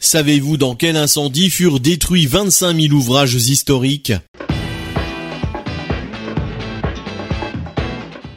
Savez-vous 0.00 0.56
dans 0.56 0.76
quel 0.76 0.96
incendie 0.96 1.50
furent 1.50 1.80
détruits 1.80 2.26
25 2.26 2.82
000 2.82 2.94
ouvrages 2.94 3.34
historiques? 3.34 4.12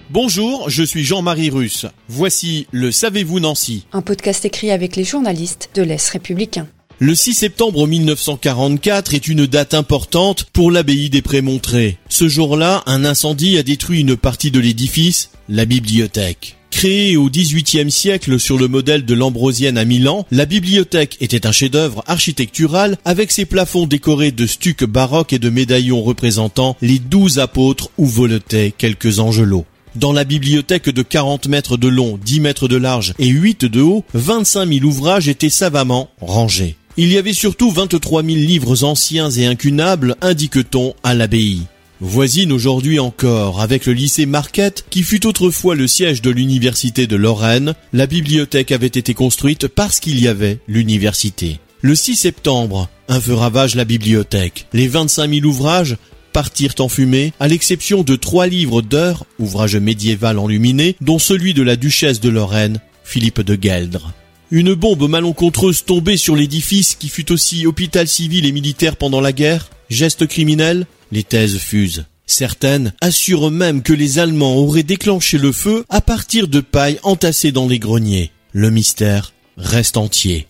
Bonjour, 0.10 0.72
je 0.72 0.82
suis 0.82 1.04
Jean-Marie 1.04 1.52
Russe. 1.52 1.86
Voici 2.10 2.66
le 2.72 2.92
Savez-vous 2.92 3.40
Nancy 3.40 3.86
Un 3.94 4.02
podcast 4.02 4.44
écrit 4.44 4.72
avec 4.72 4.96
les 4.96 5.04
journalistes 5.04 5.70
de 5.76 5.84
l'Est 5.84 6.10
républicain. 6.10 6.68
Le 6.98 7.14
6 7.14 7.36
septembre 7.36 7.86
1944 7.86 9.14
est 9.14 9.28
une 9.28 9.46
date 9.46 9.76
importante 9.76 10.46
pour 10.46 10.72
l'abbaye 10.72 11.12
des 11.12 11.22
Prémontrés. 11.22 11.98
Ce 12.10 12.28
jour-là, 12.28 12.82
un 12.88 13.06
incendie 13.06 13.60
a 13.60 13.64
détruit 13.64 14.02
une 14.02 14.18
partie 14.18 14.50
de 14.50 14.60
l'édifice, 14.60 15.30
la 15.48 15.66
bibliothèque. 15.66 16.58
Créée 16.72 17.16
au 17.18 17.30
XVIIIe 17.30 17.92
siècle 17.92 18.40
sur 18.40 18.58
le 18.58 18.68
modèle 18.68 19.06
de 19.06 19.14
l'Ambrosienne 19.14 19.78
à 19.78 19.86
Milan, 19.86 20.26
la 20.32 20.46
bibliothèque 20.46 21.18
était 21.22 21.46
un 21.46 21.52
chef-d'œuvre 21.52 22.04
architectural 22.08 22.98
avec 23.06 23.32
ses 23.32 23.46
plafonds 23.46 23.86
décorés 23.86 24.32
de 24.32 24.48
stucs 24.48 24.84
baroques 24.84 25.34
et 25.34 25.38
de 25.40 25.50
médaillons 25.50 26.02
représentant 26.02 26.76
les 26.82 26.98
douze 26.98 27.38
apôtres 27.38 27.92
où 27.98 28.08
voletaient 28.08 28.74
quelques 28.76 29.20
angelots. 29.20 29.66
Dans 29.96 30.14
la 30.14 30.24
bibliothèque 30.24 30.90
de 30.90 31.02
40 31.02 31.48
mètres 31.50 31.78
de 31.78 31.90
long, 31.90 32.18
10 32.24 32.40
mètres 32.40 32.68
de 32.68 32.78
large 32.78 33.14
et 33.20 33.28
8 33.28 33.66
de 33.66 33.82
haut, 33.82 34.06
25 34.14 34.66
000 34.66 34.86
ouvrages 34.86 35.28
étaient 35.28 35.50
savamment 35.50 36.10
rangés. 36.22 36.78
Il 36.98 37.12
y 37.12 37.18
avait 37.18 37.34
surtout 37.34 37.72
23 37.72 38.24
000 38.24 38.36
livres 38.38 38.84
anciens 38.84 39.30
et 39.30 39.46
incunables, 39.46 40.16
indique-t-on, 40.22 40.94
à 41.04 41.14
l'abbaye. 41.14 41.64
Voisine 42.04 42.52
aujourd'hui 42.52 42.98
encore 42.98 43.62
avec 43.62 43.86
le 43.86 43.94
lycée 43.94 44.26
Marquette 44.26 44.86
qui 44.90 45.04
fut 45.04 45.28
autrefois 45.28 45.76
le 45.76 45.86
siège 45.86 46.24
de 46.24 46.32
l'université 46.32 47.06
de 47.06 47.16
Lorraine, 47.16 47.76
la 47.94 48.08
bibliothèque 48.08 48.72
avait 48.72 48.88
été 48.88 49.14
construite 49.14 49.68
parce 49.68 50.00
qu'il 50.00 50.20
y 50.20 50.28
avait 50.28 50.58
l'université. 50.68 51.60
Le 51.82 51.94
6 51.94 52.16
septembre, 52.16 52.90
un 53.08 53.22
feu 53.22 53.36
ravage 53.36 53.76
la 53.76 53.86
bibliothèque. 53.86 54.66
Les 54.74 54.88
25 54.88 55.32
000 55.32 55.46
ouvrages 55.46 55.96
partirent 56.34 56.74
en 56.80 56.90
fumée, 56.90 57.34
à 57.40 57.48
l'exception 57.48 58.02
de 58.02 58.16
trois 58.16 58.48
livres 58.48 58.82
d'heures, 58.82 59.28
ouvrage 59.38 59.76
médiéval 59.76 60.40
enluminé, 60.40 60.96
dont 61.02 61.20
celui 61.20 61.54
de 61.54 61.62
la 61.62 61.76
duchesse 61.76 62.20
de 62.20 62.30
Lorraine, 62.30 62.80
Philippe 63.04 63.42
de 63.42 63.54
Gueldre. 63.54 64.12
Une 64.50 64.74
bombe 64.74 65.08
malencontreuse 65.08 65.86
tombée 65.86 66.18
sur 66.18 66.36
l'édifice 66.36 66.96
qui 66.96 67.10
fut 67.10 67.32
aussi 67.32 67.68
hôpital 67.68 68.08
civil 68.08 68.48
et 68.48 68.52
militaire 68.52 68.96
pendant 68.96 69.22
la 69.22 69.34
guerre, 69.34 69.70
geste 69.90 70.26
criminel, 70.26 70.88
les 71.12 71.24
thèses 71.24 71.58
fusent. 71.58 72.06
Certaines 72.26 72.94
assurent 73.02 73.52
même 73.52 73.84
que 73.84 73.94
les 73.94 74.20
Allemands 74.20 74.56
auraient 74.56 74.84
déclenché 74.84 75.38
le 75.38 75.52
feu 75.52 75.84
à 75.90 76.02
partir 76.02 76.48
de 76.48 76.62
paille 76.62 77.00
entassée 77.04 77.52
dans 77.52 77.68
les 77.68 77.80
greniers. 77.80 78.32
Le 78.54 78.70
mystère 78.70 79.34
reste 79.58 79.98
entier. 79.98 80.48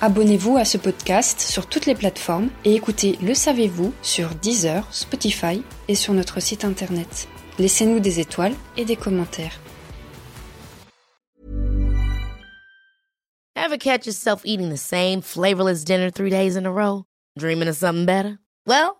Abonnez-vous 0.00 0.56
à 0.56 0.64
ce 0.64 0.78
podcast 0.78 1.40
sur 1.40 1.66
toutes 1.66 1.84
les 1.84 1.94
plateformes 1.94 2.48
et 2.64 2.74
écoutez 2.74 3.18
Le 3.22 3.34
Savez-vous 3.34 3.92
sur 4.00 4.30
Deezer, 4.34 4.86
Spotify 4.90 5.62
et 5.88 5.94
sur 5.94 6.14
notre 6.14 6.40
site 6.40 6.64
internet. 6.64 7.28
Laissez-nous 7.58 8.00
des 8.00 8.18
étoiles 8.18 8.54
et 8.78 8.86
des 8.86 8.96
commentaires. 8.96 9.60
Ever 13.54 13.76
catch 13.76 14.06
yourself 14.06 14.40
eating 14.46 14.70
the 14.70 14.78
same 14.78 15.20
flavorless 15.20 15.84
dinner 15.84 16.10
three 16.10 16.30
days 16.30 16.56
in 16.56 16.64
a 16.64 16.70
row? 16.72 17.04
Dreaming 17.38 17.68
of 17.68 17.76
something 17.76 18.06
better? 18.06 18.38
Well, 18.66 18.99